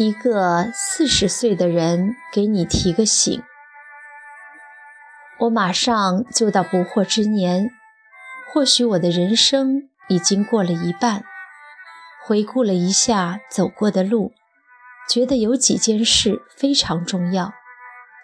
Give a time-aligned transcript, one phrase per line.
[0.00, 3.42] 一个四十岁的人给你提个醒。
[5.40, 7.72] 我马上就到不惑之年，
[8.52, 11.24] 或许我的人生已经过了一半。
[12.24, 14.30] 回顾了一下走过的路，
[15.10, 17.52] 觉得有几件事非常重要，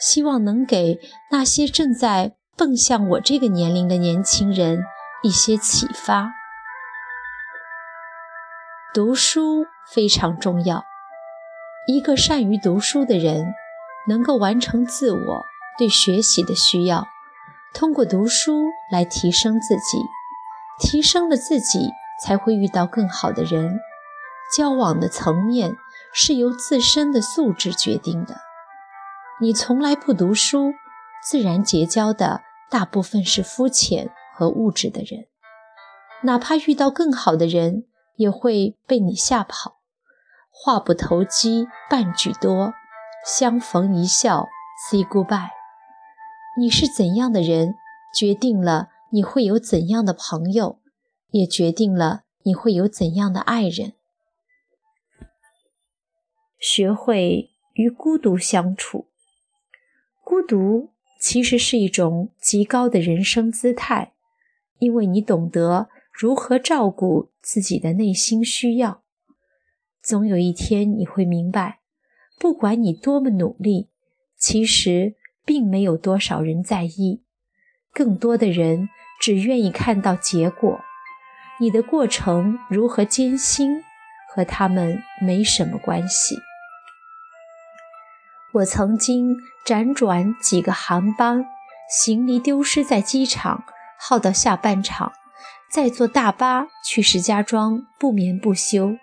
[0.00, 0.98] 希望能给
[1.30, 4.82] 那些正在奔向我这个年龄的年轻人
[5.22, 6.32] 一些启发。
[8.92, 10.82] 读书非常重要，
[11.90, 13.52] 一个善于读书的人，
[14.06, 15.44] 能够完成自我。
[15.76, 17.08] 对学习的需要，
[17.74, 19.98] 通过读书来提升自己，
[20.78, 21.90] 提升了自己，
[22.24, 23.80] 才会遇到更好的人。
[24.54, 25.76] 交往的层面
[26.12, 28.36] 是由自身的素质决定的。
[29.40, 30.74] 你从来不读书，
[31.24, 35.26] 自然结交的大部分是肤浅和物质的人，
[36.22, 39.79] 哪怕遇到更好的人，也会被你吓跑。
[40.50, 42.74] 话不投机半句多，
[43.24, 44.48] 相逢一笑
[44.90, 45.50] say goodbye。
[46.58, 47.76] 你是怎样的人，
[48.14, 50.80] 决定了你会有怎样的朋友，
[51.30, 53.94] 也决定了你会有怎样的爱人。
[56.58, 59.06] 学会与孤独相处，
[60.22, 64.12] 孤独其实是一种极高的人生姿态，
[64.78, 69.02] 因为你懂得如何照顾自己的内心需要。
[70.02, 71.80] 总有一天你会明白，
[72.38, 73.90] 不管你多么努力，
[74.36, 75.16] 其实。
[75.42, 77.24] 并没有多少人在意，
[77.92, 78.88] 更多的人
[79.20, 80.80] 只愿意看到结果。
[81.58, 83.82] 你的过程如何艰辛，
[84.28, 86.36] 和他们没什么关系。
[88.52, 89.34] 我曾经
[89.66, 91.44] 辗转几个航班，
[91.90, 93.64] 行李丢失在机场，
[93.98, 95.10] 耗到下半场，
[95.68, 98.96] 再坐大巴去石家庄，不眠不休，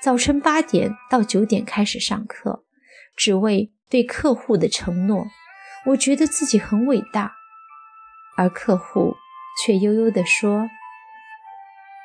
[0.00, 2.64] 早晨八点到九点开始上课，
[3.16, 5.26] 只为对客户的承诺。
[5.86, 7.32] 我觉得自己很伟大，
[8.36, 9.16] 而客户
[9.60, 10.68] 却悠悠地说：“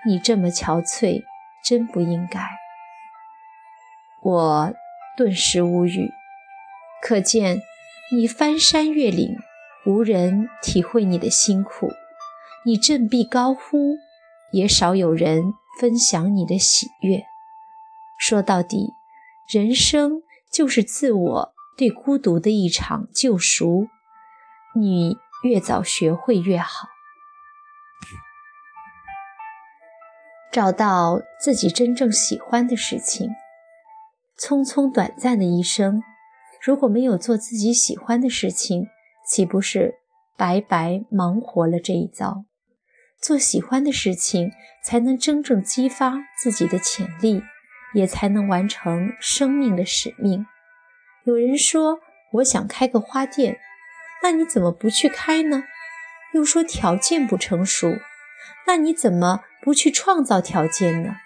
[0.07, 1.21] 你这么憔悴，
[1.63, 2.39] 真不应该。”
[4.23, 4.73] 我
[5.15, 6.09] 顿时无语。
[7.01, 7.61] 可见，
[8.11, 9.37] 你翻山越岭，
[9.85, 11.89] 无人体会你的辛苦；
[12.65, 13.97] 你振臂高呼，
[14.51, 17.23] 也少有人分享你的喜悦。
[18.25, 18.94] 说到底，
[19.51, 21.53] 人生就是自我。
[21.75, 23.89] 对孤独的一场救赎，
[24.75, 26.88] 你越早学会越好。
[30.53, 33.29] 找到自己真正喜欢的事情。
[34.39, 36.01] 匆匆短暂的一生，
[36.62, 38.88] 如果没有做自己喜欢的事情，
[39.28, 39.95] 岂不是
[40.38, 42.45] 白白忙活了这一遭？
[43.19, 47.41] 做喜欢的事情，才能真正激发自己的潜力，
[47.93, 50.45] 也才能完成生命的使命。
[51.25, 51.99] 有人说
[52.33, 53.59] ：“我想开个花店，
[54.21, 55.63] 那你怎么不去开呢？”
[56.33, 57.99] 又说条件不成熟，
[58.65, 61.17] 那你怎么不去创造条件呢？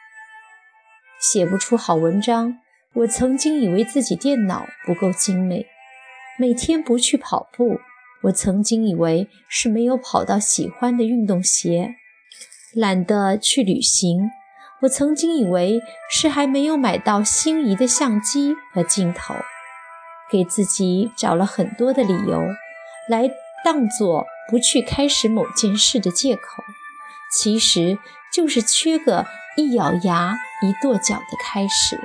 [1.19, 2.59] 写不出好文章，
[2.93, 5.65] 我曾经以为自己电脑不够精美；
[6.37, 7.79] 每天不去跑步，
[8.23, 11.95] 我曾经以为是没有跑到喜欢的运动鞋；
[12.75, 14.29] 懒得去旅行，
[14.81, 19.35] 我曾经以为是还没有买到心仪的相机和镜头。
[20.29, 22.41] 给自己找了很多的理由，
[23.09, 23.31] 来
[23.63, 26.63] 当做不去开始某件事的借口，
[27.31, 27.97] 其实
[28.31, 31.97] 就是缺个一咬牙一跺脚的开始。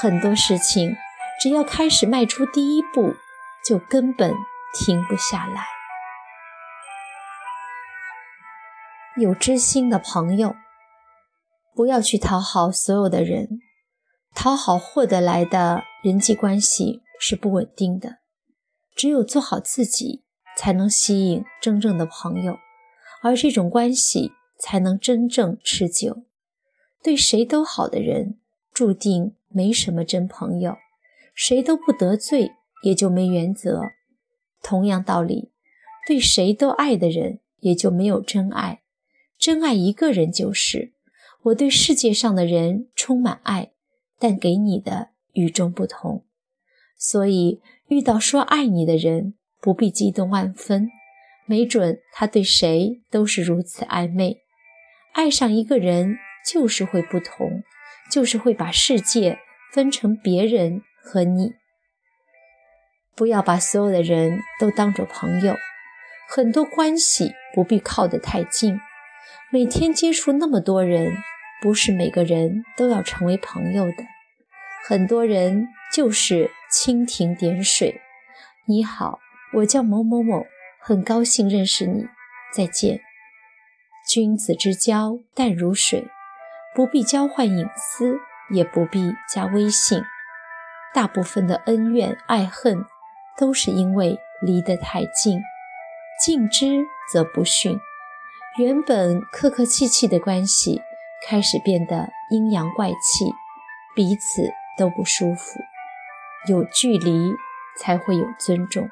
[0.00, 0.96] 很多事情，
[1.40, 3.14] 只要开始迈出第一步，
[3.62, 4.34] 就根本
[4.72, 5.66] 停不下来。
[9.16, 10.56] 有知心的朋友，
[11.78, 13.60] 不要去讨好所有的人，
[14.34, 17.02] 讨好获得来的人际关系。
[17.20, 18.18] 是不稳定的，
[18.96, 20.24] 只有做好自己，
[20.56, 22.58] 才能吸引真正的朋友，
[23.22, 26.24] 而这种关系才能真正持久。
[27.00, 28.40] 对谁都好的人，
[28.72, 30.72] 注定没什么真朋友；
[31.32, 32.50] 谁都不得罪，
[32.82, 33.82] 也就没原则。
[34.64, 35.52] 同样道理，
[36.08, 38.82] 对谁都爱的人，也就没有真爱。
[39.38, 40.92] 真爱一个人就是，
[41.44, 43.70] 我对世界上的人充满爱，
[44.18, 46.24] 但给你的与众不同。
[46.98, 50.90] 所以，遇到说爱你的人，不必激动万分，
[51.46, 54.38] 没准他对谁都是如此暧昧。
[55.12, 57.62] 爱上一个人，就是会不同，
[58.10, 59.38] 就是会把世界
[59.72, 61.54] 分成别人和你。
[63.14, 65.54] 不要把所有的人都当作朋友，
[66.28, 68.78] 很多关系不必靠得太近。
[69.50, 71.16] 每天接触那么多人，
[71.62, 74.04] 不是每个人都要成为朋友的。
[74.86, 77.98] 很多人就是蜻蜓点水。
[78.66, 79.20] 你好，
[79.54, 80.44] 我叫某某某，
[80.78, 82.06] 很高兴认识你，
[82.52, 83.00] 再见。
[84.06, 86.04] 君子之交淡如水，
[86.74, 88.18] 不必交换隐私，
[88.50, 90.02] 也不必加微信。
[90.92, 92.84] 大部分的恩怨爱恨，
[93.38, 95.40] 都是因为离得太近。
[96.22, 97.80] 近之则不逊，
[98.58, 100.82] 原本客客气气的关系，
[101.26, 103.32] 开始变得阴阳怪气，
[103.94, 105.60] 彼此都不舒服。
[106.48, 107.32] 有距离。
[107.80, 108.90] 才会有尊重。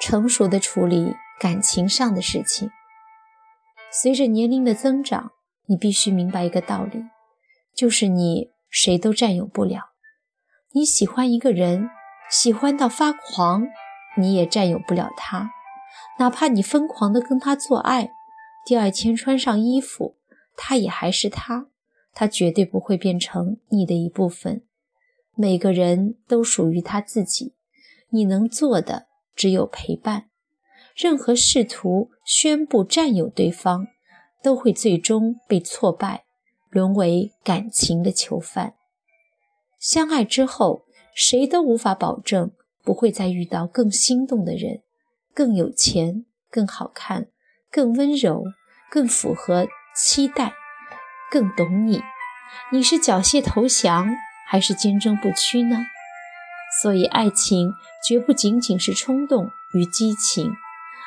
[0.00, 2.70] 成熟的处理感情上的事情。
[3.90, 5.32] 随着年龄的增长，
[5.66, 7.02] 你必须明白一个道理，
[7.74, 9.90] 就是你谁都占有不了。
[10.70, 11.90] 你喜欢一个人，
[12.30, 13.66] 喜欢到发狂，
[14.16, 15.50] 你也占有不了他。
[16.20, 18.12] 哪怕你疯狂的跟他做爱，
[18.66, 20.16] 第二天穿上衣服，
[20.54, 21.68] 他也还是他，
[22.12, 24.62] 他绝对不会变成你的一部分。
[25.34, 27.54] 每个人都属于他自己，
[28.10, 30.26] 你能做的只有陪伴。
[30.94, 33.86] 任何试图宣布占有对方，
[34.42, 36.24] 都会最终被挫败，
[36.68, 38.74] 沦为感情的囚犯。
[39.78, 40.84] 相爱之后，
[41.14, 42.50] 谁都无法保证
[42.84, 44.82] 不会再遇到更心动的人，
[45.34, 47.28] 更有钱、更好看、
[47.70, 48.44] 更温柔、
[48.90, 50.52] 更符合期待、
[51.30, 52.02] 更懂你。
[52.72, 54.08] 你是缴械投降？
[54.46, 55.78] 还是坚贞不屈呢？
[56.82, 57.72] 所以，爱情
[58.04, 60.52] 绝不仅仅是冲动与激情，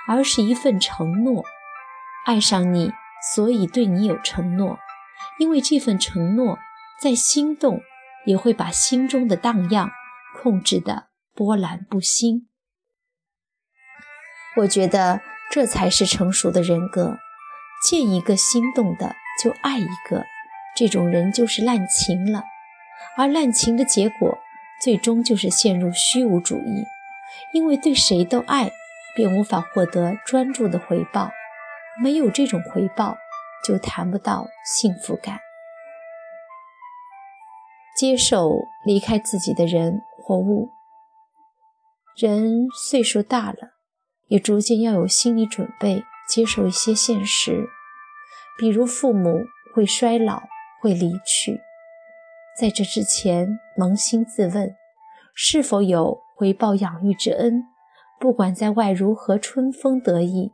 [0.07, 1.43] 而是一份承诺。
[2.25, 2.93] 爱上你，
[3.35, 4.79] 所以对你有承诺，
[5.39, 6.57] 因为这份承诺，
[7.01, 7.81] 在心动
[8.25, 9.91] 也会把心中的荡漾
[10.41, 12.47] 控制的波澜不兴。
[14.57, 15.21] 我觉得
[15.51, 17.17] 这才是成熟的人格。
[17.85, 19.13] 见一个心动的
[19.43, 20.23] 就爱一个，
[20.73, 22.43] 这种人就是滥情了。
[23.17, 24.37] 而滥情的结果，
[24.81, 26.85] 最终就是陷入虚无主义，
[27.51, 28.71] 因为对谁都爱，
[29.15, 31.31] 便无法获得专注的回报，
[32.01, 33.17] 没有这种回报，
[33.65, 35.39] 就谈不到幸福感。
[37.97, 38.49] 接受
[38.85, 40.69] 离开自己的人或物，
[42.15, 43.72] 人岁数大了，
[44.33, 47.69] 也逐渐要有心理准备，接受一些现实，
[48.57, 49.45] 比如父母
[49.75, 50.41] 会衰老，
[50.81, 51.61] 会离去。
[52.59, 54.75] 在这之前，扪心自问，
[55.35, 57.65] 是否有回报养育之恩？
[58.19, 60.51] 不管在外如何春风得意，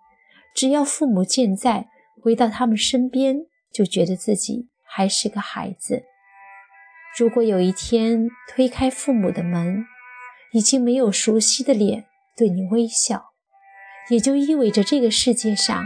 [0.53, 1.87] 只要父母健在，
[2.21, 6.03] 回到他们身边，就觉得自己还是个孩子。
[7.17, 9.85] 如果有一天推开父母的门，
[10.51, 13.28] 已经没有熟悉的脸对你微笑，
[14.09, 15.85] 也就意味着这个世界上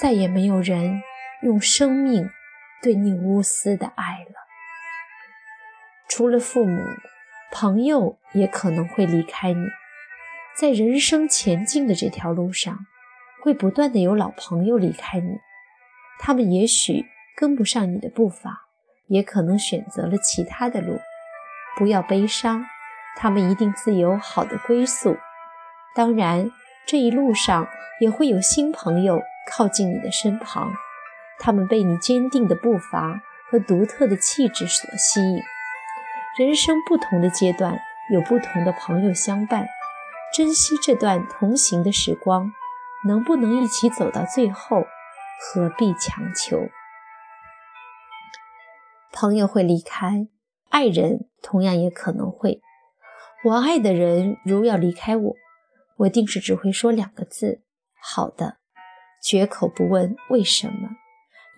[0.00, 1.02] 再也没有人
[1.42, 2.28] 用生命
[2.82, 4.34] 对你无私的爱了。
[6.08, 6.82] 除了父母，
[7.50, 9.66] 朋友也可能会离开你。
[10.58, 12.86] 在人生前进的这条路上，
[13.42, 15.38] 会不断的有老朋友离开你。
[16.18, 17.06] 他们也许
[17.36, 18.66] 跟不上你的步伐，
[19.08, 20.98] 也可能选择了其他的路。
[21.76, 22.64] 不要悲伤，
[23.16, 25.18] 他们一定自有好的归宿。
[25.94, 26.50] 当然，
[26.86, 27.66] 这一路上
[28.00, 30.72] 也会有新朋友靠近你的身旁，
[31.40, 35.42] 他们被你坚定的步伐和独特的气质所吸引。
[36.38, 37.80] 人生不同的阶段，
[38.12, 39.66] 有不同的朋友相伴，
[40.32, 42.52] 珍惜这段同行的时光。
[43.06, 44.84] 能不能一起走到最后，
[45.40, 46.68] 何必强求？
[49.12, 50.26] 朋友会离开，
[50.70, 52.60] 爱人同样也可能会。
[53.44, 55.36] 我爱的人如要离开我，
[55.98, 57.62] 我定是只会说两个字：
[58.00, 58.58] 好的，
[59.22, 60.96] 绝口不问为什么。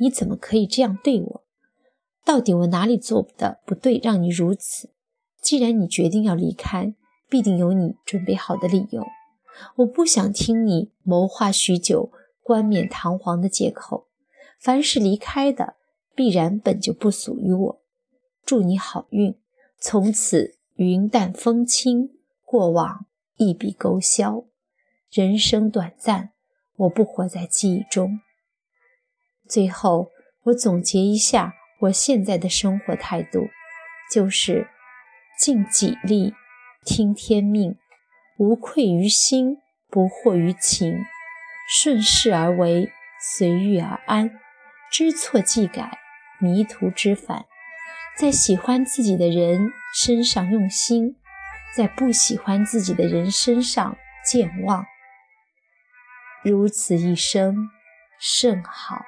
[0.00, 1.44] 你怎么可以这样对我？
[2.24, 4.90] 到底我哪里做的不对，让你如此？
[5.40, 6.94] 既然你决定要离开，
[7.28, 9.06] 必定有你准备好的理由。
[9.76, 14.06] 我不想听你谋划许久、冠冕堂皇的借口。
[14.60, 15.74] 凡是离开的，
[16.14, 17.82] 必然本就不属于我。
[18.44, 19.36] 祝你好运，
[19.80, 22.10] 从此云淡风轻，
[22.44, 23.06] 过往
[23.38, 24.44] 一笔勾销。
[25.10, 26.32] 人生短暂，
[26.76, 28.20] 我不活在记忆中。
[29.48, 30.10] 最后，
[30.42, 31.54] 我总结一下。
[31.82, 33.46] 我现在的生活态度，
[34.12, 34.66] 就是
[35.38, 36.34] 尽己力，
[36.84, 37.76] 听天命，
[38.36, 41.04] 无愧于心，不惑于情，
[41.68, 42.90] 顺势而为，
[43.22, 44.40] 随遇而安，
[44.90, 45.98] 知错即改，
[46.40, 47.46] 迷途知返，
[48.18, 51.14] 在喜欢自己的人身上用心，
[51.76, 54.84] 在不喜欢自己的人身上健忘，
[56.42, 57.68] 如此一生
[58.18, 59.04] 甚好。